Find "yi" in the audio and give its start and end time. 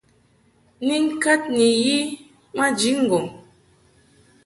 1.83-1.97